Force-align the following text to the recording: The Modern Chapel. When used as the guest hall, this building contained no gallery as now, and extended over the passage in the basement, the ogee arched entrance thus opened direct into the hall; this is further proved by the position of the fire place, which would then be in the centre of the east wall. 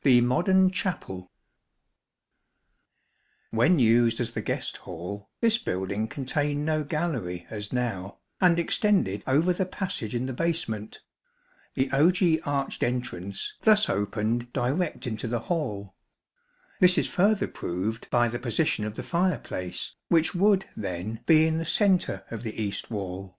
The 0.00 0.20
Modern 0.20 0.68
Chapel. 0.72 1.30
When 3.52 3.78
used 3.78 4.18
as 4.18 4.32
the 4.32 4.42
guest 4.42 4.78
hall, 4.78 5.30
this 5.40 5.58
building 5.58 6.08
contained 6.08 6.66
no 6.66 6.82
gallery 6.82 7.46
as 7.48 7.72
now, 7.72 8.18
and 8.40 8.58
extended 8.58 9.22
over 9.24 9.52
the 9.52 9.64
passage 9.64 10.16
in 10.16 10.26
the 10.26 10.32
basement, 10.32 11.02
the 11.74 11.88
ogee 11.92 12.40
arched 12.44 12.82
entrance 12.82 13.54
thus 13.60 13.88
opened 13.88 14.52
direct 14.52 15.06
into 15.06 15.28
the 15.28 15.38
hall; 15.46 15.94
this 16.80 16.98
is 16.98 17.06
further 17.06 17.46
proved 17.46 18.10
by 18.10 18.26
the 18.26 18.40
position 18.40 18.84
of 18.84 18.96
the 18.96 19.04
fire 19.04 19.38
place, 19.38 19.94
which 20.08 20.34
would 20.34 20.68
then 20.76 21.20
be 21.26 21.46
in 21.46 21.58
the 21.58 21.64
centre 21.64 22.24
of 22.28 22.42
the 22.42 22.60
east 22.60 22.90
wall. 22.90 23.38